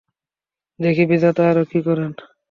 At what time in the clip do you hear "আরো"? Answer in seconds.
1.49-1.63